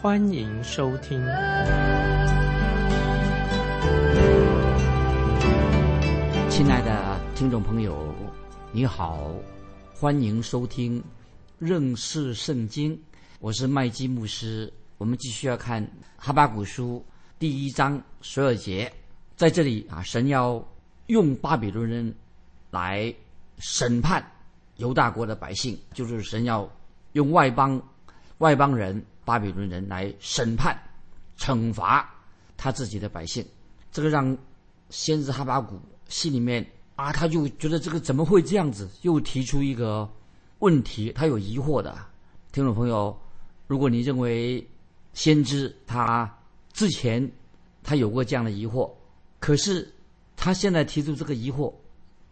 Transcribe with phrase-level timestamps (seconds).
[0.00, 1.20] 欢迎收听。
[6.48, 8.14] 亲爱的听众朋友，
[8.70, 9.28] 你好，
[9.92, 11.02] 欢迎收听。
[11.58, 12.96] 认识圣经，
[13.40, 14.72] 我是麦基牧师。
[14.98, 15.84] 我们继续要看
[16.16, 17.04] 哈巴古书
[17.36, 18.92] 第一章十二节，
[19.34, 20.64] 在这里啊，神要
[21.08, 22.14] 用巴比伦人
[22.70, 23.12] 来
[23.58, 24.24] 审判
[24.76, 26.70] 犹大国的百姓，就是神要
[27.14, 27.82] 用外邦
[28.38, 30.76] 外邦人巴比伦人来审判、
[31.36, 32.08] 惩罚
[32.56, 33.46] 他自己的百姓。
[33.92, 34.36] 这个让
[34.90, 38.88] 先知哈巴古心里面啊，他就觉得这个怎么会这样子？
[39.02, 40.10] 又提出一个。
[40.60, 41.96] 问题，他有疑惑的
[42.50, 43.16] 听众朋友，
[43.68, 44.68] 如果你认为
[45.14, 46.28] 先知他
[46.72, 47.30] 之前
[47.84, 48.90] 他有过这样的疑惑，
[49.38, 49.88] 可是
[50.36, 51.72] 他现在提出这个疑惑，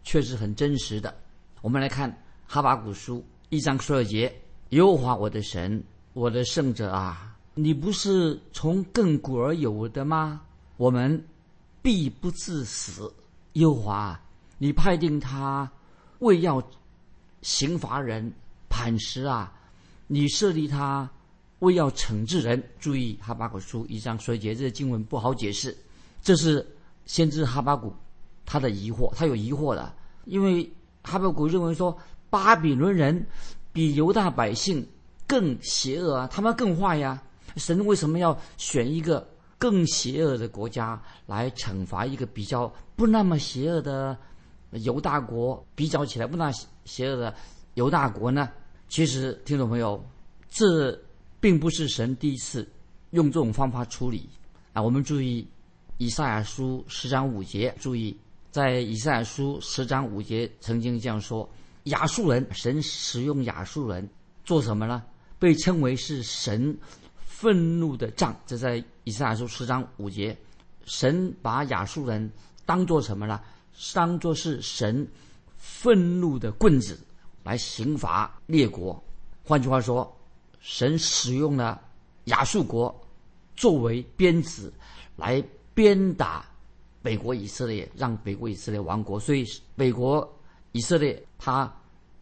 [0.03, 1.15] 确实很真实的。
[1.61, 4.35] 我们来看哈巴古书一章十二节
[4.71, 5.81] ：“耶和华我的神，
[6.17, 10.41] 我的圣者啊，你不是从亘古而有的吗？
[10.77, 11.23] 我们
[11.79, 13.13] 必不致死。
[13.53, 14.19] 耶和华，
[14.57, 15.71] 你派定他
[16.17, 16.59] 为要。”
[17.43, 18.33] 刑罚人、
[18.67, 19.53] 磐石啊！
[20.07, 21.07] 你设立他
[21.59, 22.61] 为要惩治人。
[22.79, 25.77] 注意哈巴谷书一章所节，这个经文不好解释。
[26.23, 26.65] 这是
[27.05, 27.93] 先知哈巴谷
[28.43, 29.93] 他的疑惑，他有疑惑的，
[30.25, 30.67] 因为
[31.03, 31.95] 哈巴谷认为说
[32.31, 33.23] 巴比伦人
[33.71, 34.85] 比犹大百姓
[35.27, 37.21] 更邪恶啊，他们更坏呀。
[37.57, 44.17] 神为什么要选一个更邪恶的国家来惩罚一个比较不那么邪恶的
[44.71, 45.65] 犹大国？
[45.75, 46.51] 比较起来不那。
[46.85, 47.35] 邪恶的
[47.73, 48.49] 犹大国呢？
[48.87, 50.01] 其实，听众朋友，
[50.49, 50.97] 这
[51.41, 52.65] 并不是神第一次
[53.09, 54.29] 用这种方法处理
[54.71, 54.81] 啊。
[54.81, 55.45] 我们注意
[55.97, 58.17] 以赛亚书十章五节，注意
[58.49, 61.49] 在以赛亚书十章五节曾经这样说：
[61.85, 64.07] 亚述人，神使用亚述人
[64.45, 65.03] 做什么呢？
[65.39, 66.77] 被称为是神
[67.19, 68.35] 愤怒的杖。
[68.45, 70.37] 这在以赛亚书十章五节，
[70.85, 72.31] 神把亚述人
[72.65, 73.41] 当做什么呢？
[73.93, 75.07] 当做是神。
[75.59, 76.97] 愤怒的棍子
[77.43, 79.03] 来刑罚列国，
[79.43, 80.15] 换句话说，
[80.59, 81.81] 神使用了
[82.25, 82.95] 亚述国
[83.55, 84.71] 作为鞭子
[85.15, 85.43] 来
[85.73, 86.45] 鞭打
[87.01, 89.19] 北国以色列，让北国以色列亡国。
[89.19, 89.43] 所以
[89.75, 90.27] 北国
[90.71, 91.71] 以色列他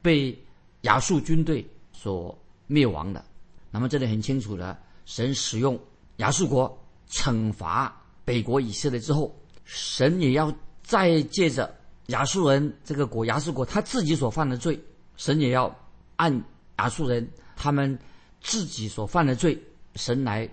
[0.02, 0.38] 被
[0.82, 2.36] 亚述军队所
[2.68, 3.24] 灭亡的。
[3.72, 5.80] 那么这里很清楚的，神使用
[6.18, 6.78] 亚述国
[7.10, 10.54] 惩罚北国以色列之后，神也要
[10.84, 11.74] 再借着。
[12.10, 14.80] 亚述人这个国，亚述国他自己所犯的罪，
[15.18, 15.76] 神也要
[16.18, 16.44] 按
[16.78, 17.98] 亚述人他们
[18.42, 19.60] 自己所犯的罪，
[19.96, 20.48] 神来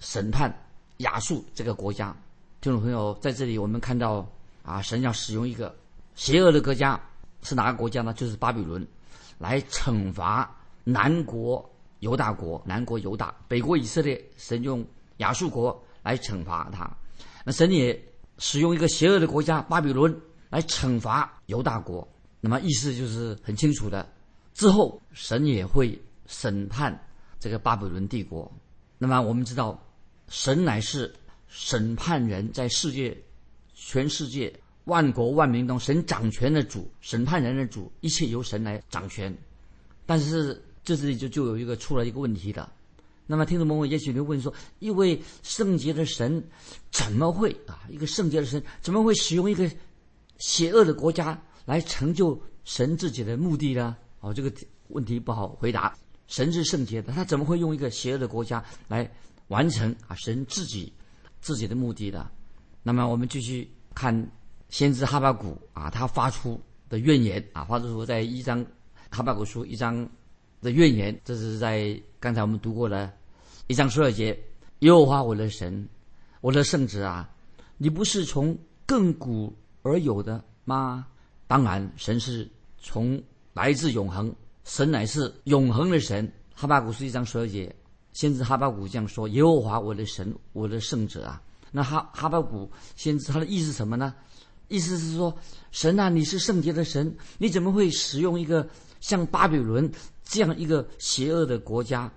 [0.00, 0.52] 审判
[0.96, 2.12] 亚述这个国家。
[2.60, 4.28] 听众朋友，在这里我们看到
[4.64, 5.72] 啊，神要使用一个
[6.16, 7.00] 邪恶的国家，
[7.44, 8.12] 是哪个国家呢？
[8.12, 8.84] 就是巴比伦，
[9.38, 10.52] 来惩罚
[10.84, 11.68] 南国
[12.00, 14.86] 犹大国，南国犹大，北国以色列，神用
[15.18, 16.90] 亚述国来惩罚他。
[17.44, 18.00] 那神也
[18.38, 20.20] 使用一个邪恶的国家巴比伦。
[20.50, 22.08] 来惩罚犹大国，
[22.40, 24.10] 那么意思就是很清楚的。
[24.54, 27.06] 之后神也会审判
[27.38, 28.50] 这个巴比伦帝国。
[28.96, 29.78] 那么我们知道，
[30.28, 31.14] 神乃是
[31.48, 33.14] 审判人，在世界、
[33.74, 34.50] 全世界
[34.84, 39.36] 万国万民中，神掌权的主，审判人的主，一切由神来掌权。
[40.06, 40.64] 但是
[40.96, 42.68] 这里就就有一个出了一个问题的。
[43.26, 46.42] 那么听众朋友也许会问说：一位圣洁的神
[46.90, 47.82] 怎么会啊？
[47.90, 49.70] 一个圣洁的神怎么会使用一个？
[50.38, 53.96] 邪恶的国家来成就神自己的目的呢？
[54.20, 54.52] 哦，这个
[54.86, 55.92] 问题不好回答。
[56.28, 59.10] 神是圣洁的，他怎么会用一个邪恶的国家来
[59.48, 60.92] 完成啊神自己
[61.40, 62.30] 自己的目的的？
[62.84, 64.14] 那么我们继续看
[64.68, 68.64] 先知哈巴谷啊，他发出的怨言啊，发出在一章
[69.10, 70.08] 哈巴谷书一章
[70.60, 73.12] 的怨言，这是在刚才我们读过的
[73.66, 74.38] 一章十二节。
[74.80, 75.88] 耶和华我的神，
[76.40, 77.28] 我的圣子啊，
[77.76, 78.56] 你不是从
[78.86, 79.54] 亘古。
[79.82, 81.06] 而有的吗？
[81.46, 82.46] 当然，神是
[82.78, 83.22] 从
[83.54, 84.34] 来自永恒，
[84.64, 86.30] 神乃是永恒的神。
[86.52, 87.74] 哈巴谷是一章十二节，
[88.12, 91.40] 先知哈巴谷这样说：“耶和华我的神，我的圣者啊！”
[91.70, 94.12] 那哈哈巴谷先知他的意思什么呢？
[94.66, 95.34] 意思是说，
[95.70, 98.68] 神啊，你是圣洁的神，你怎么会使用一个
[99.00, 99.90] 像巴比伦
[100.28, 102.10] 这样一个邪恶的国家？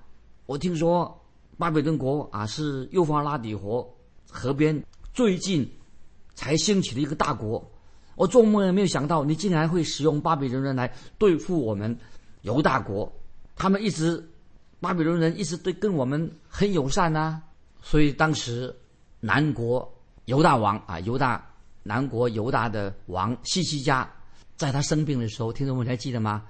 [0.45, 1.17] 我听说
[1.57, 3.87] 巴比伦国啊是幼发拉底河
[4.29, 5.65] 河边最近
[6.35, 7.65] 才兴起的一个大国。
[8.15, 11.97] 我做梦也没有想到，你竟然会使用巴比伦人来对付我们
[12.41, 13.09] 犹大国。
[13.55, 14.21] 他们一直，
[14.81, 17.41] 巴比伦人一直对跟我们很友善呐。
[17.81, 18.75] 所以当时
[19.21, 19.89] 南国
[20.25, 21.49] 犹大王啊，犹大
[21.81, 24.07] 南国犹大的王西西家，
[24.57, 26.43] 在他生病的时候，听众们还记得吗？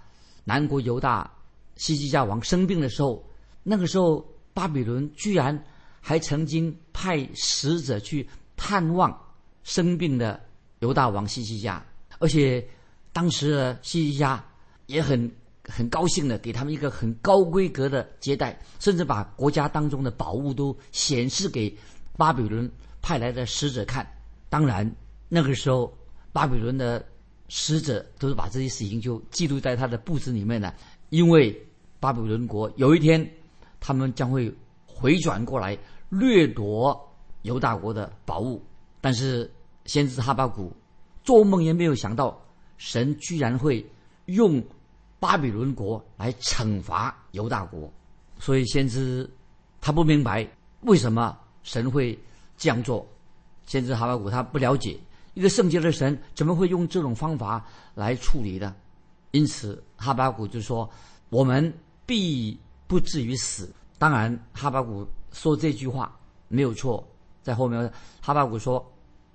[0.43, 1.29] 南国犹大
[1.75, 3.23] 西西家王生病的时候，
[3.63, 5.63] 那个时候巴比伦居然
[5.99, 9.17] 还曾经派使者去探望
[9.63, 10.39] 生病的。
[10.81, 11.85] 犹大王西西家，
[12.17, 12.67] 而且
[13.13, 14.43] 当时的西西家
[14.87, 15.31] 也很
[15.63, 21.71] 很高兴的给他们一个很高规格的接待，甚至把国家当中的宝物都显示给
[22.17, 22.67] 巴比伦
[22.99, 24.11] 派来的使者看。
[24.49, 24.91] 当然，
[25.29, 25.95] 那个时候
[26.33, 27.05] 巴比伦的
[27.47, 30.73] 使者都是把这些事情就记录在他的簿子里面的，
[31.11, 31.55] 因为
[32.01, 33.25] 巴比伦国有一天
[33.79, 34.53] 他们将会
[34.85, 35.77] 回转过来
[36.09, 36.99] 掠夺
[37.43, 38.61] 犹大国的宝物，
[38.99, 39.49] 但是。
[39.85, 40.71] 先知哈巴谷
[41.23, 42.39] 做梦也没有想到，
[42.77, 43.83] 神居然会
[44.25, 44.63] 用
[45.19, 47.91] 巴比伦国来惩罚犹大国，
[48.37, 49.27] 所以先知
[49.81, 50.47] 他不明白
[50.81, 52.17] 为什么神会
[52.57, 53.05] 这样做。
[53.65, 54.95] 先知哈巴谷他不了解
[55.33, 57.65] 一个圣洁的神怎么会用这种方法
[57.95, 58.73] 来处理的，
[59.31, 60.89] 因此哈巴谷就说
[61.29, 61.73] ：“我们
[62.05, 66.17] 必不至于死。”当然，哈巴谷说这句话
[66.47, 67.05] 没有错，
[67.41, 67.91] 在后面
[68.21, 68.85] 哈巴谷说。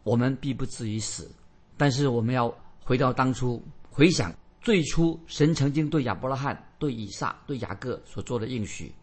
[0.06, 1.28] 我们必不至于死，
[1.76, 2.54] 但是我们要
[2.84, 3.60] 回到当初，
[3.90, 8.94] 回想最初神曾经对亚伯拉罕、对以撒、对雅各所做的应许。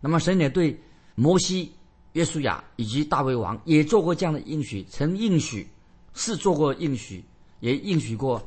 [0.00, 0.74] 那么神也对
[1.14, 1.70] 摩西、
[2.14, 5.68] 约书亚以及大卫王也做过这样的应许，曾应许
[6.14, 7.22] 是做过应许，
[7.60, 8.42] 也应许过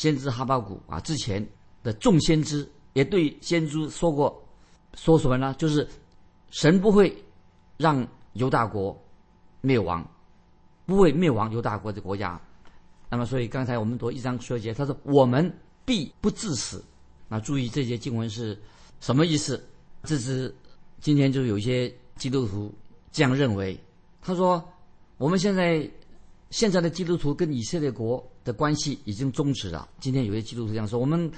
[0.00, 0.98] 先知哈巴谷啊。
[1.00, 1.46] 之前
[1.82, 4.42] 的众先知也对先知说过，
[4.94, 5.54] 说什么呢？
[5.58, 5.86] 就是
[6.50, 7.14] 神不会
[7.76, 8.98] 让犹大国
[9.60, 10.02] 灭亡。
[10.86, 12.40] 不会灭亡犹大国的国家，
[13.08, 15.48] 那么所以刚才我们读一章说节，他说我们
[15.84, 16.84] 必不致死。
[17.28, 18.58] 那注意这些经文是
[18.98, 19.62] 什么意思？
[20.02, 20.52] 这是
[20.98, 22.74] 今天就有一些基督徒
[23.12, 23.78] 这样认为。
[24.20, 24.68] 他说
[25.16, 25.88] 我们现在
[26.50, 29.88] 现在的基督徒跟以色列国的关系已经终止了。
[29.98, 31.30] 今天有些基督徒这样说，我们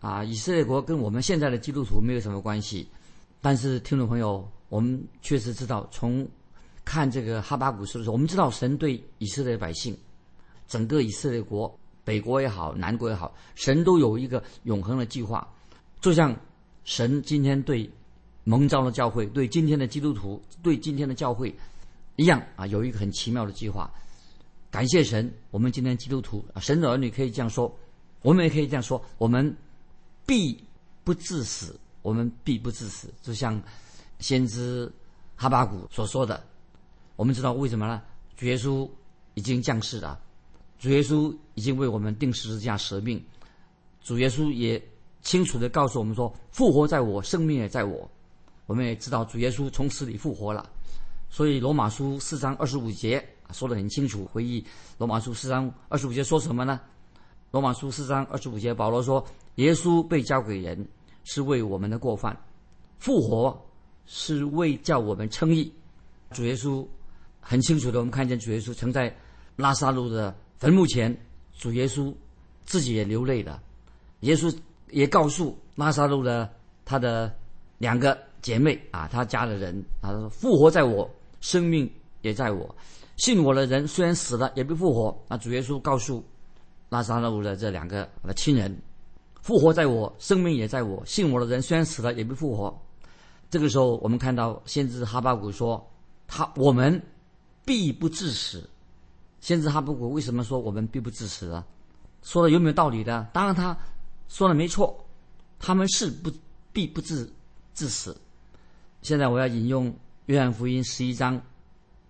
[0.00, 2.88] 啊以色列国跟我们现在的基督徒没有什么关系。
[3.40, 6.28] 但是听众朋友，我们确实知道从。
[6.84, 9.94] 看这个哈巴古书的时候，我们知道神对以色列百姓，
[10.66, 15.46] 整个以色列国，北国也好，南国也好，神都有一个永恒的计划。
[16.00, 16.34] 就像
[16.84, 17.90] 神今天对
[18.44, 21.54] 蒙召的教会，对今天的基督徒，对今天的教会
[22.16, 23.90] 一样啊，有一个很奇妙的计划。
[24.70, 27.74] 感谢神，我们今天基督徒啊，神的儿女可以这样说，
[28.22, 29.56] 我们也可以这样说：我们
[30.26, 30.62] 必
[31.04, 33.12] 不致死，我们必不致死。
[33.22, 33.60] 就像
[34.18, 34.90] 先知
[35.36, 36.42] 哈巴谷所说的。
[37.16, 38.02] 我们知道为什么呢？
[38.36, 38.88] 主耶稣
[39.34, 40.20] 已经降世了，
[40.78, 43.24] 主耶稣已经为我们定十字架舍命，
[44.00, 44.80] 主耶稣也
[45.22, 48.08] 清楚的告诉我们说：“复活在我，生命也在我。”
[48.66, 50.70] 我们也知道主耶稣从死里复活了，
[51.30, 54.24] 所以罗马书四章二十五节说的很清楚。
[54.26, 54.64] 回忆
[54.98, 56.80] 罗马书四章二十五节说什么呢？
[57.50, 59.24] 罗马书四章二十五节，保罗说
[59.56, 60.86] ：“耶稣被交给人，
[61.24, 62.34] 是为我们的过犯；
[62.98, 63.58] 复活
[64.06, 65.72] 是为叫我们称义。”
[66.32, 66.86] 主耶稣。
[67.40, 69.16] 很清楚的，我们看见主耶稣曾在
[69.56, 71.16] 拉萨路的坟墓前，
[71.56, 72.14] 主耶稣
[72.66, 73.62] 自己也流泪了。
[74.20, 74.54] 耶稣
[74.90, 76.46] 也告诉拉萨路的
[76.84, 77.34] 他的
[77.78, 81.90] 两个姐妹啊，他家的人啊，说复活在我，生命
[82.20, 82.76] 也在我。
[83.18, 85.14] 信我的人虽然死了，也被复活。
[85.28, 86.24] 那主耶稣告诉
[86.88, 88.74] 拉萨路的这两个的亲人，
[89.42, 91.04] 复活在我，生命也在我。
[91.04, 92.82] 信我的人虽然死了，也被复活。
[93.50, 95.86] 这个时候，我们看到先知哈巴谷说，
[96.26, 96.98] 他我们。
[97.64, 98.66] 必不致死。
[99.42, 101.62] 先知哈巴谷为什么说我们必不致死呢？
[102.22, 103.28] 说的有没有道理的？
[103.30, 103.76] 当然他
[104.26, 105.04] 说的没错，
[105.58, 106.32] 他们是不
[106.72, 107.30] 必不致
[107.74, 108.18] 致死。
[109.02, 109.94] 现在我要引用
[110.24, 111.38] 约翰福音十一章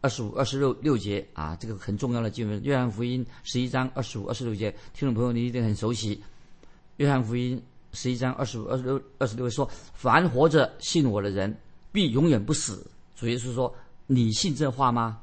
[0.01, 2.63] 二十五、二十六六节啊，这个很重要的经文。
[2.63, 6.23] 约翰福音十一章二十五、二十六节，听众朋友你一定很熟悉。
[6.99, 7.61] 约翰福音
[7.93, 11.57] 十一章二十五、二十六、二十六说：“凡活着信我的人，
[11.91, 12.87] 必永远不死。”
[13.17, 13.75] 主耶稣说
[14.07, 15.21] ：“你信这话吗？”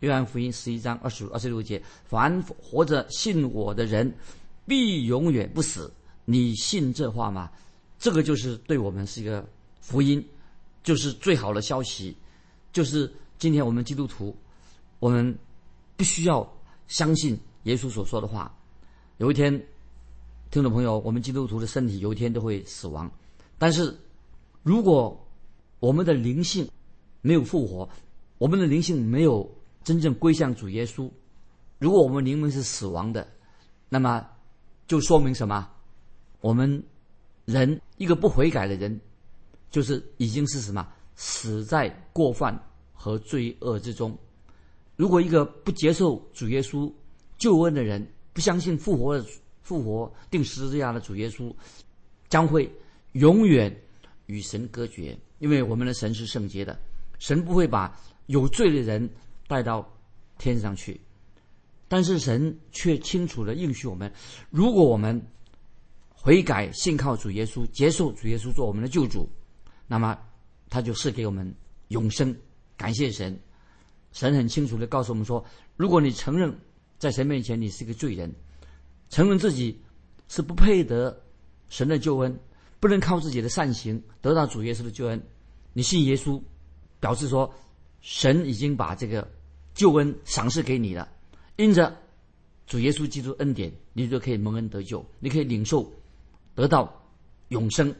[0.00, 4.12] 约翰福音十一章二十五、二十六节：凡活着信我的人，
[4.66, 5.92] 必永远不死。
[6.24, 7.50] 你信这话吗？
[7.98, 9.44] 这个就是对我们是一个
[9.80, 10.24] 福音，
[10.84, 12.16] 就是最好的消息。
[12.72, 14.36] 就是今天我们基督徒，
[14.98, 15.36] 我们
[15.96, 16.46] 必须要
[16.88, 18.52] 相信耶稣所说的话。
[19.18, 19.52] 有一天，
[20.50, 23.08] 听众朋友，我们基督徒的身体有一天都会死亡。
[23.56, 23.96] 但是，
[24.64, 25.24] 如果
[25.78, 26.68] 我们的灵性，
[27.20, 27.88] 没有复活，
[28.38, 29.48] 我们的灵性没有
[29.84, 31.08] 真正归向主耶稣。
[31.78, 33.26] 如果我们灵魂是死亡的，
[33.88, 34.26] 那么
[34.88, 35.68] 就说明什么？
[36.40, 36.82] 我们
[37.44, 39.00] 人一个不悔改的人，
[39.70, 42.60] 就是已经是什么死在过犯
[42.98, 44.18] 和罪恶之中。
[44.96, 46.92] 如果一个不接受主耶稣
[47.38, 49.24] 救恩的人，不相信复活的
[49.62, 51.54] 复活定十字架的主耶稣，
[52.28, 52.68] 将会
[53.12, 53.74] 永远
[54.26, 56.76] 与神隔绝，因为我们的神是圣洁的，
[57.20, 59.08] 神不会把有罪的人
[59.46, 59.88] 带到
[60.36, 61.00] 天上去。
[61.86, 64.12] 但是神却清楚的应许我们：
[64.50, 65.24] 如果我们
[66.12, 69.30] 悔改、信靠主耶稣、接受主耶稣做我们的救主，
[69.86, 70.18] 那么
[70.68, 71.54] 他就赐给我们
[71.88, 72.36] 永生。
[72.78, 73.38] 感谢神！
[74.12, 75.44] 神很清楚的告诉我们说：
[75.76, 76.56] 如果你承认
[76.98, 78.32] 在神面前你是个罪人，
[79.10, 79.78] 承认自己
[80.28, 81.22] 是不配得
[81.68, 82.38] 神的救恩，
[82.80, 85.22] 不能靠自己的善行得到主耶稣的救恩，
[85.74, 86.40] 你信耶稣，
[87.00, 87.52] 表示说
[88.00, 89.28] 神已经把这个
[89.74, 91.06] 救恩赏赐给你了。
[91.56, 91.94] 因着
[92.66, 95.92] 主耶稣基督恩典，你就可以蒙恩得救，你可以领受
[96.54, 96.90] 得到
[97.48, 97.94] 永生，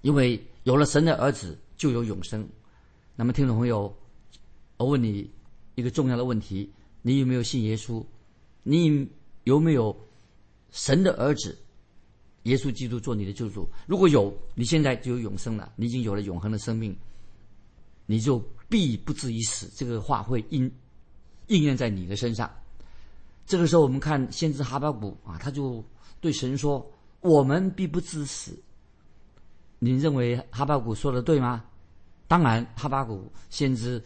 [0.00, 2.48] 因为有了神的儿子就有永生。
[3.14, 3.96] 那么，听众朋友，
[4.76, 5.30] 我问你
[5.74, 6.70] 一个重要的问题：
[7.02, 8.04] 你有没有信耶稣？
[8.62, 9.08] 你
[9.44, 9.96] 有没有
[10.70, 11.56] 神的儿子
[12.42, 13.68] 耶稣基督做你的救主？
[13.86, 16.96] 如果有，你现在就有永生了，你已经有了永恒的生命，
[18.06, 19.70] 你就必不至于死。
[19.74, 20.70] 这个话会应
[21.46, 22.50] 应验在你的身上。
[23.46, 25.84] 这个时候，我们看先知哈巴谷啊，他就
[26.20, 26.84] 对神说
[27.20, 28.58] ：“我们必不至死。”
[29.78, 31.64] 您认为哈巴谷说的对吗？
[32.26, 34.02] 当然，哈巴谷先知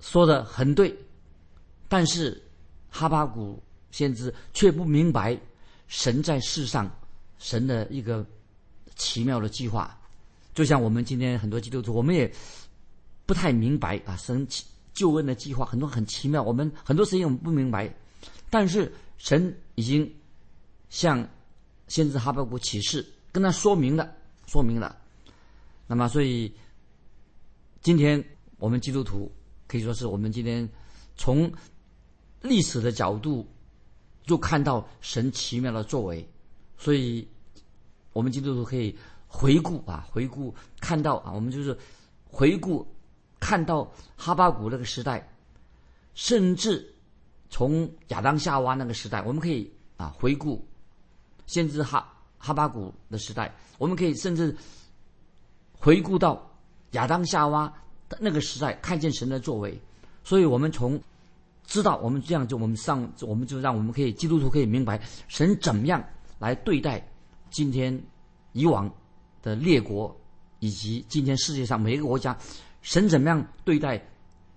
[0.00, 0.94] 说的很对，
[1.88, 2.40] 但是
[2.90, 5.38] 哈巴谷先知却不明白
[5.86, 6.90] 神在世上
[7.38, 8.24] 神的一个
[8.96, 9.98] 奇妙的计划。
[10.54, 12.32] 就像我们今天很多基督徒，我们也
[13.26, 14.46] 不太明白啊，神
[14.92, 17.92] 救恩的计划很多很奇妙，我们很多事情我们不明白。
[18.50, 20.10] 但是神已经
[20.88, 21.28] 向
[21.86, 24.12] 先知哈巴谷启示，跟他说明了，
[24.46, 24.96] 说明了。
[25.86, 26.52] 那么，所以
[27.80, 28.22] 今天
[28.58, 29.30] 我们基督徒
[29.68, 30.68] 可以说是我们今天
[31.14, 31.48] 从
[32.40, 33.46] 历史的角度
[34.24, 36.28] 就看到神奇妙的作为。
[36.76, 37.28] 所以，
[38.12, 38.98] 我们基督徒可以
[39.28, 41.78] 回顾啊，回顾看到啊，我们就是
[42.24, 42.84] 回顾
[43.38, 45.32] 看到哈巴谷那个时代，
[46.14, 46.92] 甚至。
[47.50, 50.62] 从亚当夏娃那个时代，我们可以啊回顾，
[51.46, 54.54] 先知哈哈巴谷的时代，我们可以甚至
[55.72, 56.46] 回顾到
[56.90, 57.72] 亚当夏娃
[58.20, 59.80] 那个时代，看见神的作为。
[60.24, 61.00] 所以我们从
[61.66, 66.02] 知道我们这样就我们上我们就让我们可以基督徒可以明白神怎么样
[66.38, 67.06] 来对待
[67.50, 68.00] 今天
[68.52, 68.90] 以往
[69.42, 70.14] 的列国
[70.60, 72.36] 以及今天世界上每一个国家，
[72.82, 74.02] 神怎么样对待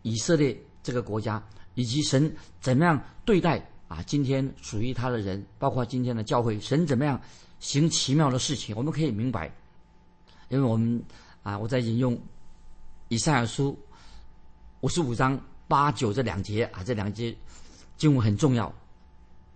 [0.02, 1.42] 以色列这个国家。
[1.74, 4.04] 以及神怎么样对待啊？
[4.04, 7.20] 今天属于他的人，包括今天的教会，神怎么样
[7.62, 8.76] 行奇妙的事情？
[8.76, 9.50] 我们可以明白，
[10.50, 11.02] 因为我们
[11.44, 12.20] 啊，我在引用
[13.12, 13.78] 以赛亚书
[14.80, 15.38] 五十五章
[15.68, 17.36] 八九这两节啊，这两节
[17.98, 18.74] 经文很重要。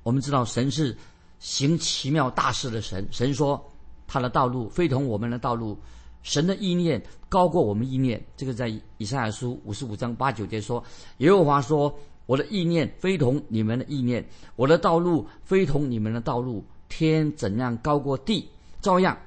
[0.04, 0.96] 我们知道神是
[1.40, 3.66] 行奇妙大事的神，神说
[4.08, 5.80] 他的道路非同我们的道路。
[6.22, 10.84] 神的意念高过我们意念，这个在以赛亚书五十五章八九节说
[11.20, 16.62] ：“耶和华说，我的意念非同你们的意念，我的道路非同你们的道路。
[16.90, 18.50] 天怎样高过地，
[18.82, 19.18] 照样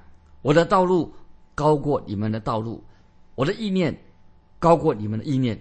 [0.43, 1.11] 我的道路
[1.55, 2.85] 高过你们的道路，
[3.35, 3.99] 我的意念
[4.59, 5.61] 高过你们的意念。”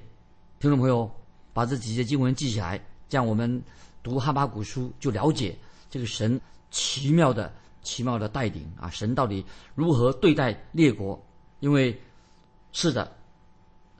[0.59, 1.09] 听众朋友，
[1.53, 3.61] 把这几节经文记起来，这样我们
[4.01, 5.55] 读哈巴古书就了解
[5.89, 6.39] 这个神
[6.71, 8.89] 奇妙的奇妙的带领啊！
[8.89, 11.23] 神到底如何对待列国？
[11.59, 11.99] 因为
[12.71, 13.11] 是的，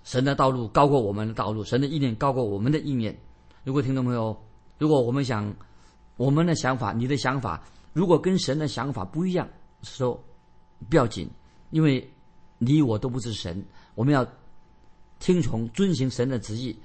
[0.04, 3.18] 神的道路高过我们的道路，神的意念高过我们的意念。
[3.63, 4.36] 如果听众朋友，
[4.77, 5.54] 如果我们想
[6.16, 7.63] 我们的想法，你的想法
[7.94, 9.48] 如果跟神的想法不一样，
[9.84, 10.22] 说
[10.89, 11.30] 不要紧，
[11.70, 12.12] 因为
[12.58, 13.63] 你我都不是神，
[13.96, 14.27] 我们要
[15.20, 16.78] 听从遵行神的旨意。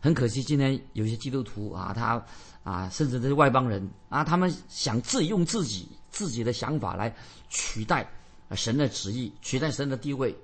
[0.00, 2.24] 很可惜，今天有些基督徒啊，他
[2.62, 7.14] 啊，甚至这些外邦人啊，他们想自己用自己自己的想法来
[7.48, 8.08] 取代。
[8.52, 10.34] 神的旨意取代神的地位，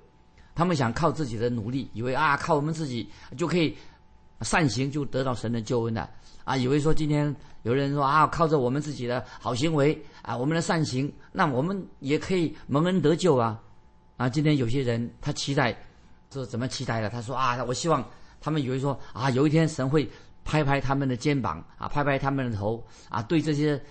[0.53, 3.75] 他们想靠自己的努力，以为啊靠我们自己就可以
[4.41, 6.07] 善行就得到神的救恩了
[6.43, 6.55] 啊！
[6.55, 13.59] 以为说今天有人说啊靠着我们自己的好行为啊我们的善行，那我们也可以蒙恩得救啊！
[14.17, 15.75] 啊，今天有些人他期待，
[16.35, 17.09] 这怎么期待的？
[17.09, 18.03] 他说啊，我希望
[18.41, 20.09] 他们以为说啊有一天神会
[20.43, 23.81] 拍拍他们的肩膀啊，拍拍他们的头啊，对这些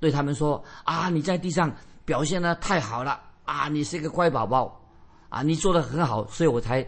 [0.00, 1.72] 对他们说啊你在地上
[2.04, 3.20] 表现的太好了。
[3.44, 4.80] 啊，你是一个乖宝宝，
[5.28, 6.86] 啊，你做的很好，所以我才，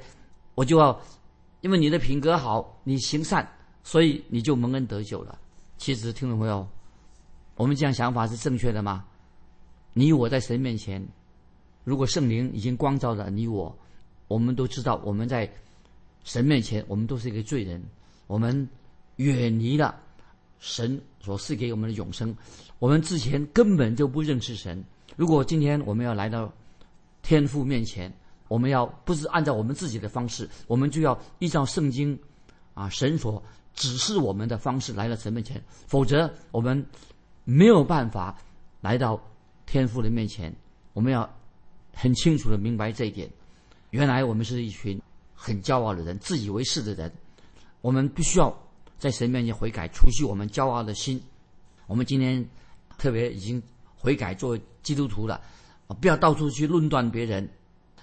[0.55, 0.99] 我就要
[1.63, 3.47] 因为你的品格好，你行善，
[3.83, 5.37] 所以你就蒙恩得救了。
[5.79, 6.67] 其实，听众朋友，
[7.57, 9.05] 我们这样想法是正确的吗？
[9.95, 11.05] 你我在神面前，
[11.83, 13.77] 如果圣灵已经光照了你我，
[14.35, 15.49] 我们都知道我们在
[16.25, 17.81] 神面前，我们都是一个罪人，
[18.27, 18.69] 我们
[19.15, 19.95] 远离了
[20.59, 22.37] 神所赐给我们的永生，
[22.81, 24.85] 我们之前根本就不认识神。
[25.15, 26.53] 如果今天我们要来到
[27.23, 28.13] 天父面前，
[28.49, 32.19] 我们要不是按照我们自己的方式，我们就要依照圣经
[32.75, 33.41] 啊神所
[33.73, 36.85] 指示我们的方式来到神面前，否则我们
[37.45, 38.37] 没有办法
[38.81, 39.17] 来到
[39.65, 40.53] 天父的面前。
[40.93, 41.33] 我们要
[41.93, 43.31] 很清楚的明白这一点。
[43.95, 45.01] 原来我们是一群
[45.33, 47.09] 很骄傲的人，自以为是的人。
[47.81, 48.53] 我们必须要
[48.99, 51.23] 在神面前悔改，除去我们骄傲的心。
[51.87, 52.45] 我们今天
[52.99, 53.63] 特别已经
[53.95, 55.41] 悔改，作为基督徒了，
[56.01, 57.49] 不要到处去论断别人。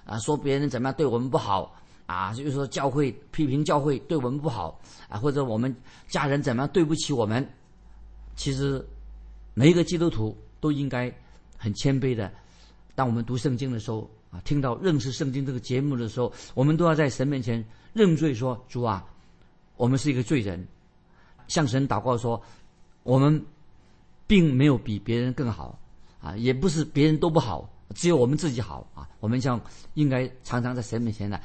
[0.06, 4.80] 啊，说别人怎么样对我们不好啊，就是说教会批评教会对我们不好
[5.10, 5.76] 啊，或者我们
[6.08, 7.46] 家人怎么样对不起我们。
[8.34, 8.82] 其实
[9.52, 11.14] 每一个基督徒都应该
[11.58, 12.32] 很谦卑的。
[12.94, 19.06] 当我们读圣经的时候啊，听到认识圣经这个节目的时候，我们都要在神面前认罪，说主啊，
[19.76, 20.66] 我们是一个罪人，
[21.46, 22.42] 向神祷告说，
[23.04, 23.44] 我们
[24.26, 25.78] 并没有比别人更好
[26.20, 27.68] 啊，也不是别人都不好。
[27.94, 29.06] 只有我们自己好啊！
[29.20, 29.60] 我们像
[29.92, 31.38] 应该常常在神面前呢，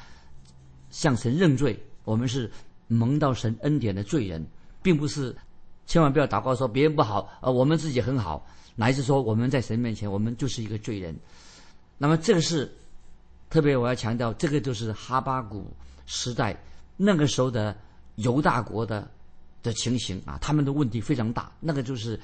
[0.90, 1.78] 向神认罪。
[2.06, 2.50] 我们是
[2.88, 4.48] 蒙到神恩典的罪人，
[4.82, 5.36] 并不是
[5.86, 11.14] 千万不要祷告说别人不好，呃，我们自己很好，乃是说我们在神面前，我们就是一个罪人。
[11.98, 12.72] 那么这个是
[13.50, 15.66] 特别我要强调，这个就是哈巴谷
[16.06, 16.56] 时代
[16.96, 17.76] 那个时候的
[18.16, 19.10] 犹大国的
[19.62, 21.52] 的情形啊，他们的问题非常大。
[21.60, 22.20] 那个就是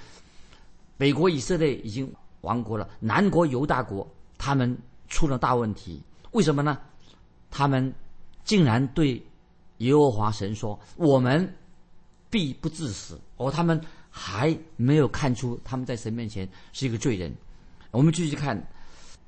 [0.98, 2.12] 北国以色列已经。
[2.44, 4.06] 亡国了，南国犹大国
[4.38, 4.77] 他们
[5.08, 6.77] 出了大问题，为什么呢？
[7.50, 7.94] 他们
[8.44, 9.25] 竟然对
[9.77, 11.55] 耶和华神说：“我们
[12.29, 17.33] 必不致死。”哦，他们还没有看出他们在神面前是一个罪人。
[17.92, 18.62] 我们继续看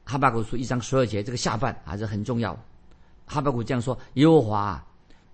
[0.05, 2.57] 哈巴谷书一章十二节，这个下半还是很重要。
[3.25, 4.85] 哈巴谷这样说：“耶和华，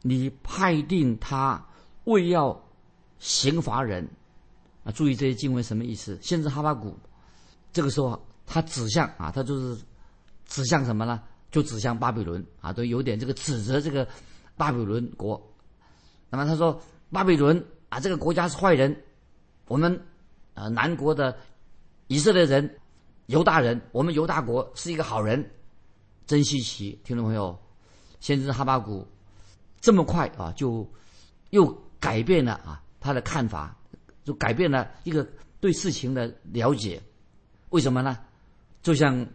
[0.01, 1.63] 你派定他
[2.05, 2.59] 为要
[3.19, 4.07] 刑罚人。”
[4.83, 6.17] 啊，注意这些经文什么意思？
[6.21, 6.97] 先是哈巴谷。
[7.73, 9.79] 这个时候，他指向啊，他就是
[10.47, 11.21] 指向什么呢？
[11.51, 14.07] 就指向巴比伦啊，都有点这个指责这个
[14.55, 15.39] 巴比伦国。
[16.29, 16.81] 那么他说，
[17.11, 18.95] 巴比伦啊，这个国家是坏人。
[19.67, 20.01] 我们
[20.53, 21.37] 呃南国的
[22.07, 22.79] 以色列人、
[23.31, 25.49] 犹大人，我们犹大国是一个好人，
[26.27, 26.99] 真稀奇。
[27.01, 27.57] 听众朋友，
[28.19, 29.07] 先知哈巴谷
[29.79, 30.85] 这么快啊，就
[31.51, 31.65] 又
[31.97, 33.73] 改变了啊他的看法，
[34.25, 35.25] 就改变了一个
[35.61, 37.01] 对事情的了解。
[37.69, 38.19] 为什么呢？
[38.83, 39.25] 就像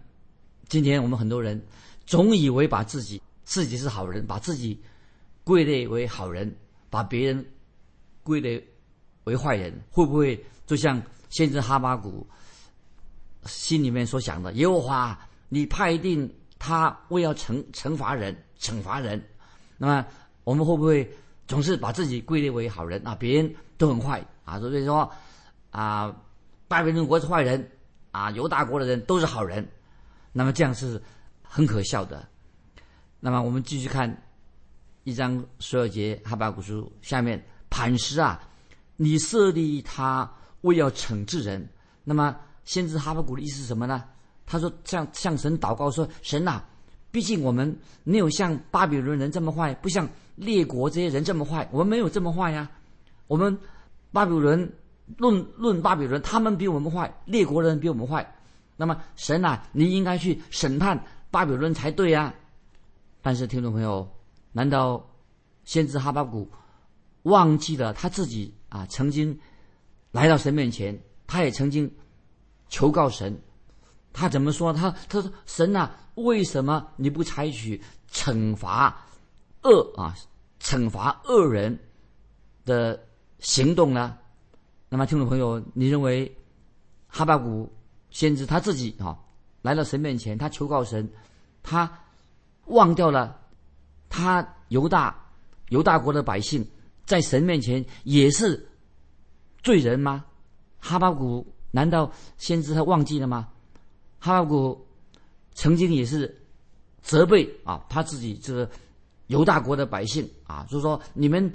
[0.69, 1.59] 今天我们很多人
[2.05, 4.79] 总以为把自己自己是好人，把自己
[5.43, 6.55] 归类为好人，
[6.91, 7.47] 把别人
[8.23, 8.63] 归类
[9.25, 12.27] 为坏人，会不会就像先知哈巴谷
[13.47, 14.53] 心里面所想的？
[14.55, 19.23] 耶和华，你派定他为要惩惩罚人，惩罚人，
[19.79, 20.07] 那么
[20.45, 21.11] 我们会不会
[21.47, 23.15] 总是把自己归类为好人啊？
[23.15, 25.11] 别人都很坏啊，所以说
[25.71, 26.15] 啊，
[26.69, 27.71] 拜别人国是坏人。
[28.13, 29.69] 啊，犹大国的人都是好人，
[30.33, 30.99] 那么这样是
[31.43, 32.27] 很可笑的。
[33.21, 34.11] 那么我们继续看
[35.05, 38.41] 一章十二节哈巴古书下面，磐石啊，
[38.97, 40.33] 你设立他
[40.63, 41.69] 为要惩治人。
[42.05, 42.35] 那么
[42.67, 44.05] 先知哈巴古的意思是什么呢？
[44.45, 46.63] 他说向向神祷告说：神呐，
[47.11, 47.75] 毕竟我们
[48.05, 52.71] 没有像巴比伦人这么坏，不像列国这些人这么坏，我们没有这么坏呀。
[53.27, 53.59] 我们
[54.13, 54.71] 巴比伦。
[55.19, 58.29] 论论巴比伦，他们比我们坏，列国人比我们坏。
[58.77, 61.01] 那么神啊，你应该去审判
[61.31, 62.35] 巴比伦才对呀。
[63.23, 64.13] 但是听众朋友，
[64.51, 65.09] 难道
[65.63, 66.51] 先知哈巴谷
[67.23, 68.85] 忘记了他自己啊？
[68.91, 69.39] 曾经
[70.11, 71.89] 来到神面前，他也曾经
[72.69, 73.39] 求告神。
[74.13, 74.73] 他怎么说？
[74.73, 77.79] 他他说：“神啊，为什么你不采取
[78.11, 79.07] 惩罚
[79.63, 80.17] 恶啊，
[80.59, 81.79] 惩罚恶人
[82.65, 82.99] 的
[83.41, 84.17] 行动呢？”
[84.89, 86.35] 那么，听众朋友，你认为
[87.09, 87.71] 哈巴谷
[88.09, 89.19] 先知他自己啊
[89.61, 91.07] 来到神面前，他求告神，
[91.63, 91.91] 他
[92.67, 93.39] 忘掉了
[94.09, 95.15] 他犹大
[95.69, 96.67] 犹大国的百姓
[97.05, 98.67] 在神面前也是
[99.63, 100.25] 罪人吗？
[100.79, 103.49] 哈巴谷难道先知他忘记了吗？
[104.19, 104.87] 哈巴谷
[105.55, 106.35] 曾经也是
[107.03, 108.71] 责备啊他自己这个
[109.27, 111.53] 犹大国的百姓啊，就是说你们。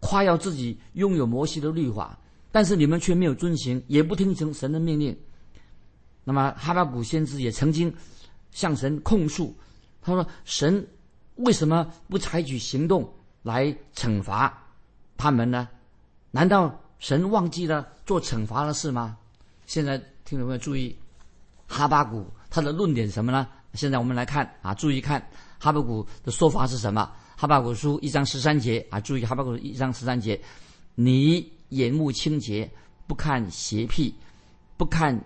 [0.00, 2.16] 夸耀自己拥有摩西的律法，
[2.52, 5.18] 但是你们却没有遵行，也不听从神的命令。
[6.22, 7.92] 那么哈巴谷先知也曾经
[8.52, 9.52] 向神控诉，
[10.00, 10.86] 他说：“神
[11.34, 14.56] 为什么不采取行动来惩罚
[15.16, 15.68] 他们呢？
[16.30, 19.16] 难道神忘记了做惩罚的事吗？
[19.66, 20.96] 现在听众朋友注意，
[21.66, 23.46] 哈巴谷他的论点什么呢？
[23.74, 25.20] 现在我们来看啊，注意看
[25.58, 27.10] 哈巴谷的说法是什么？
[27.36, 30.40] 哈巴谷书一章十三节啊，注意哈巴谷一章十三节，
[30.94, 32.68] 你眼目清洁，
[33.06, 34.12] 不看邪僻，
[34.76, 35.18] 不看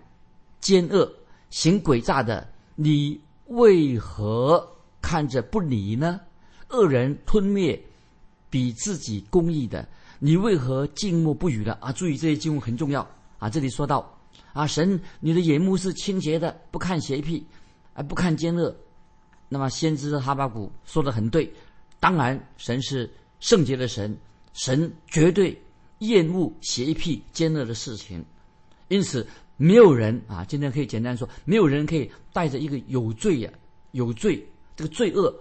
[0.60, 1.10] 奸恶，
[1.50, 4.68] 行诡诈的，你为何
[5.00, 6.20] 看着不离呢？
[6.68, 7.80] 恶人吞灭
[8.50, 9.88] 比自己公义的，
[10.24, 11.76] 你为何静默不语呢？
[11.80, 13.04] 啊，注意这些经文很重要
[13.40, 13.50] 啊！
[13.50, 14.16] 这里说到
[14.52, 17.44] 啊，神，你的眼目是清洁的，不看邪僻，
[17.92, 18.72] 啊，不看奸恶。
[19.48, 21.52] 那么先知哈巴谷说的很对，
[21.98, 24.16] 当然神是圣洁的神，
[24.52, 25.60] 神绝对
[25.98, 28.24] 厌恶邪僻奸恶的事情，
[28.86, 33.50] 因此没有人啊，今天可以简单说，没有人可以带着一个有罪呀、
[33.90, 35.34] 有罪这个罪恶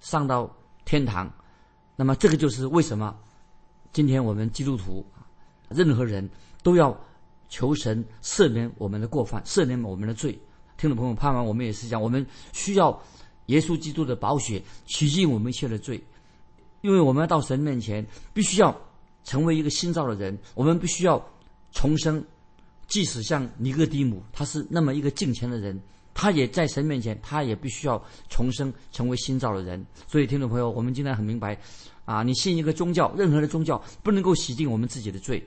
[0.00, 1.32] 上到天堂。
[1.96, 3.18] 那么这个就是为什么
[3.92, 5.04] 今天我们基督徒
[5.68, 6.28] 任何人
[6.62, 6.98] 都要
[7.48, 10.38] 求神赦免我们的过犯，赦免我们的罪。
[10.76, 13.02] 听众朋友，盼望我们也是讲，我们需要
[13.46, 16.02] 耶稣基督的宝血洗净我们一切的罪，
[16.82, 18.76] 因为我们要到神面前，必须要
[19.24, 21.24] 成为一个新造的人，我们必须要
[21.72, 22.24] 重生。
[22.88, 25.76] 即使像尼哥底母，他是那么一个敬虔的人，
[26.14, 29.84] 他也在神面前，他也必须要重生，成为新造的人。
[30.06, 31.58] 所以，听众朋友，我们今天很明白，
[32.06, 35.46] 啊，你信一个宗教，任何的宗教不能够洗净我们自己的罪，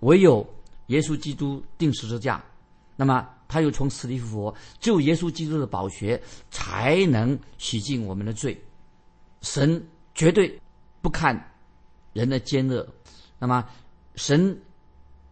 [0.00, 0.46] 唯有
[0.86, 2.40] 耶稣基督定十字架，
[2.94, 8.56] 那么他又从死里复活，只有耶稣基督的宝血才能洗净我们的罪。
[9.40, 9.82] 神
[10.14, 10.60] 绝对
[11.00, 11.34] 不看
[12.12, 12.86] 人的奸恶，
[13.38, 13.64] 那么
[14.16, 14.60] 神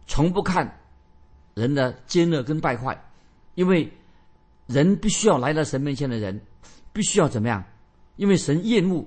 [0.07, 0.79] 从不看
[1.53, 2.99] 人的奸恶跟败坏，
[3.53, 3.91] 因为
[4.65, 6.41] 人必须要来到神面前的人，
[6.91, 7.63] 必须要怎么样？
[8.15, 9.05] 因为神厌恶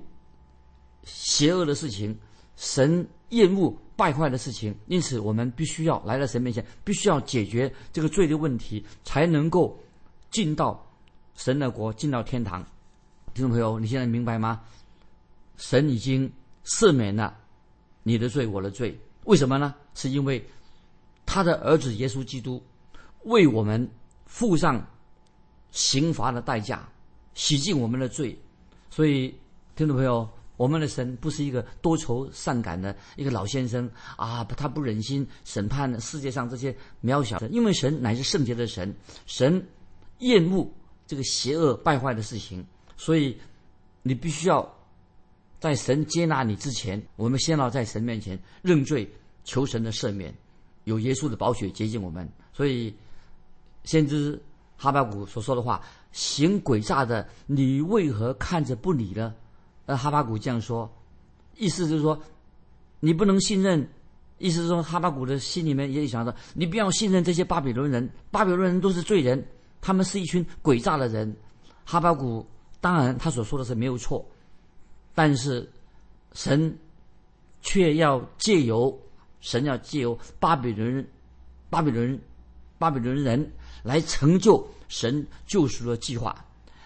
[1.03, 2.17] 邪恶的事情，
[2.55, 9.77] 神厌恶败坏的事情，因此我们必须要来到神面前，必须要解决这个罪的问题，才能够
[10.31, 10.85] 进到
[11.35, 12.65] 神的国，进到天堂。
[13.33, 14.61] 听众朋友，你现在明白吗？
[15.57, 16.31] 神已经
[16.65, 17.37] 赦免了
[18.03, 18.97] 你的罪，我的罪。
[19.25, 19.75] 为什么呢？
[19.93, 20.43] 是因为
[21.25, 22.63] 他的儿子耶稣基督
[23.25, 23.87] 为我们
[24.25, 24.83] 付上
[25.71, 26.87] 刑罚的代价，
[27.33, 28.37] 洗净我们的罪。
[28.89, 29.35] 所以，
[29.75, 30.27] 听众朋友，
[30.59, 38.93] 我们的神不是一个多愁善感的一个老先生啊，他不忍心审判世界上这些渺小的，因为神乃是圣洁的神，
[39.25, 39.65] 神
[40.17, 40.69] 厌恶
[41.07, 42.61] 这个邪恶败坏的事情，
[42.97, 43.37] 所以
[44.03, 44.69] 你必须要
[45.61, 49.09] 在神接纳你之前，我们先要在神面前认罪，
[49.45, 50.35] 求神的赦免，
[50.83, 52.29] 有耶稣的宝血洁净我们。
[52.51, 52.93] 所以，
[53.85, 54.37] 先知
[54.75, 55.81] 哈巴谷所说的话。
[56.11, 59.33] 行诡诈的，你为何看着不理呢？
[59.89, 60.87] 呃，哈巴谷这样说，
[61.57, 62.21] 意思就是说，
[62.99, 63.89] 你不能信任。
[64.37, 69.43] 意思是说，哈巴谷的心里面也想着，你不要信任这些巴比伦人，巴比伦人都是罪人，
[69.81, 71.35] 他们是一群诡诈的人。
[71.83, 72.45] 哈巴谷
[72.79, 74.23] 当然他所说的是没有错，
[75.15, 75.67] 但是
[76.33, 76.77] 神
[77.63, 78.95] 却要借由
[79.41, 81.03] 神要借由巴比伦
[81.67, 82.21] 巴比伦
[82.77, 84.63] 巴比伦人来成就。
[84.87, 86.35] 神救赎的计划，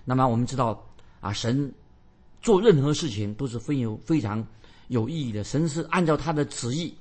[0.06, 0.82] 那么我们知道
[1.20, 1.70] 啊，神
[2.44, 4.46] 做任何事情都是非有非常
[4.90, 5.44] 有意义的。
[5.44, 6.94] 神是按照他的旨意，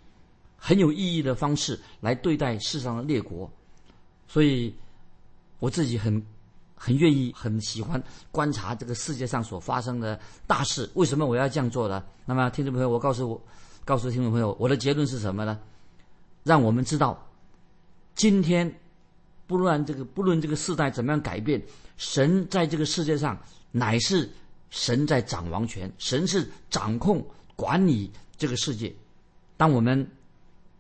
[0.56, 3.50] 很有意义的方式来对待世上的列国。
[4.26, 4.74] 所以，
[5.58, 6.24] 我自己很
[6.74, 10.88] 很愿意、很喜欢观察这个世界上所发生的大事。
[10.94, 12.02] 为什么我要这样做呢？
[12.24, 13.42] 那么，听众朋友，我告诉我，
[13.84, 15.58] 告诉听众朋友，我的结论是什么呢？
[16.44, 17.28] 让我们知道，
[18.14, 18.74] 今天。
[19.44, 21.62] 不论这个不论这个世代怎么样改变，
[21.98, 23.38] 神在这个世界上
[23.70, 24.26] 乃是
[24.72, 28.92] 神在掌王权，神是掌控管理这个世界。
[29.58, 30.04] 当我们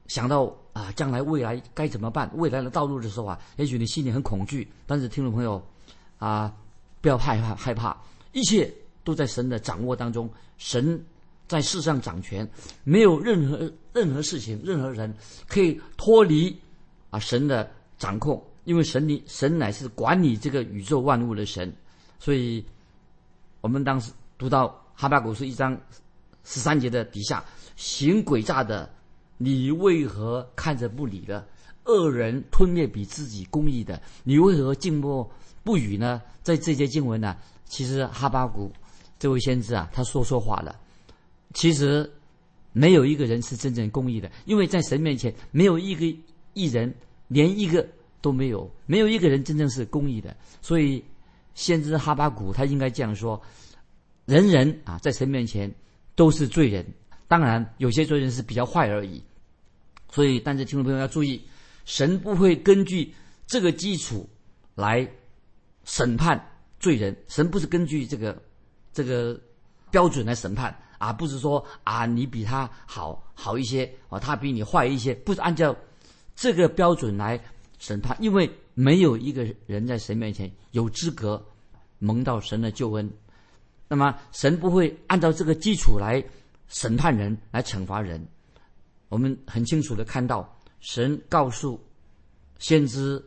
[0.08, 4.66] 想到啊将来未来该怎么办，未来的道路的时候啊，也许你心里很恐惧。
[4.86, 5.62] 但是听众朋友
[6.18, 6.52] 啊，
[7.02, 7.94] 不要害怕害怕，
[8.32, 8.72] 一切
[9.04, 10.28] 都在神的掌握当中。
[10.56, 11.04] 神
[11.46, 12.50] 在世上掌权，
[12.84, 15.14] 没有任何任何事情、任何人
[15.46, 16.58] 可以脱离
[17.10, 18.42] 啊神的掌控。
[18.64, 21.70] 因为神你神乃是管理这个宇宙万物的神，
[22.18, 22.64] 所以
[23.62, 25.80] 我们当时读到哈巴谷书一章
[26.42, 27.42] 十三节的底下，
[27.76, 28.90] 行诡诈的，
[29.38, 31.44] 你为何看着不理呢？
[31.84, 35.30] 恶人吞灭比自己公义的，你为何静默
[35.62, 36.20] 不语呢？
[36.42, 38.70] 在这节经文呢，其实哈巴谷
[39.16, 40.78] 这位先知啊，他说说话了。
[41.54, 42.10] 其实
[42.72, 46.04] 没有一个人是真正公义的，因为在神面前没有一个
[46.52, 46.92] 一人，
[47.28, 47.86] 连一个。
[48.20, 50.32] 都没有，没有一个人真正是公义的。
[50.60, 51.04] 所以，
[51.54, 53.40] 先知哈巴谷他应该这样说：
[54.24, 55.72] 人人啊，在神面前
[56.14, 56.86] 都是罪人。
[57.28, 59.22] 当然，有些罪人是比较坏而已。
[60.10, 61.42] 所以，但是听众朋友要注意，
[61.86, 63.14] 神不会根据
[63.46, 64.28] 这个基础
[64.74, 65.08] 来
[65.84, 66.38] 审判
[66.78, 67.16] 罪人。
[67.28, 68.42] 神不是根据这个
[68.92, 69.40] 这个
[69.90, 75.74] 标准来审判啊，不是说啊你比他好好一些啊，他比你坏一些，不是按照
[76.36, 77.40] 这个标准来
[77.78, 81.44] 审判，因为没有一个人在神面前有资格
[81.98, 83.10] 蒙到神的救恩。
[83.88, 86.24] 那么，神不会按照这个基础来
[86.68, 88.26] 审判人，来惩罚人。
[89.08, 91.78] 我们很清楚的看到，神告诉
[92.58, 93.22] 先知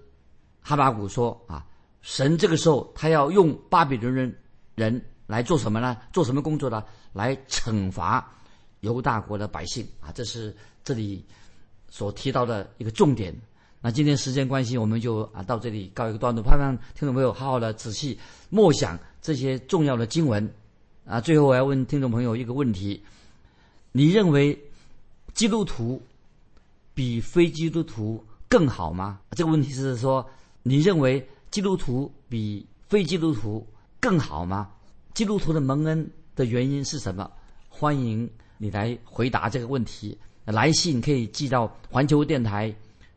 [0.61, 1.63] 哈巴谷说：“啊，
[2.01, 4.35] 神这个时候他要用巴比伦人
[4.73, 5.95] 人来做什么呢？
[6.11, 6.83] 做什么工作呢？
[7.13, 8.27] 来惩罚
[8.79, 10.11] 犹大国的百姓啊！
[10.11, 11.23] 这是这里
[11.89, 13.33] 所提到的一个重点。
[13.85, 16.41] 那今天时间关系，我们就啊到这里告一个段落。
[16.41, 18.17] 盼望听众朋友好好的仔细
[18.49, 20.51] 默想这些重要的经文
[21.05, 21.21] 啊。
[21.21, 22.99] 最后，我要问听众朋友一个问题：
[23.91, 24.59] 你认为？
[25.35, 26.01] 基督徒
[26.95, 29.19] 比非基督徒更好吗？
[29.31, 30.27] 这个问题是说，
[30.63, 33.67] 你认为基督徒比非基督徒
[33.99, 34.67] 更好吗？
[35.13, 37.29] 基督徒的蒙恩的原因是什么？
[37.69, 40.17] 欢迎你来回答这个问题。
[40.45, 42.73] 来信可以寄到环球电台